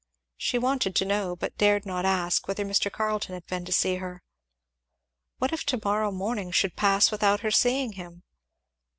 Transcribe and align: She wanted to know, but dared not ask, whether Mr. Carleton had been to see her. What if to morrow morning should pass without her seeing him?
She 0.37 0.57
wanted 0.57 0.95
to 0.95 1.05
know, 1.05 1.35
but 1.35 1.59
dared 1.59 1.85
not 1.85 2.05
ask, 2.07 2.47
whether 2.47 2.65
Mr. 2.65 2.91
Carleton 2.91 3.35
had 3.35 3.45
been 3.45 3.65
to 3.65 3.71
see 3.71 3.97
her. 3.97 4.23
What 5.37 5.53
if 5.53 5.63
to 5.67 5.81
morrow 5.85 6.11
morning 6.11 6.49
should 6.49 6.75
pass 6.75 7.11
without 7.11 7.41
her 7.41 7.51
seeing 7.51 7.91
him? 7.91 8.23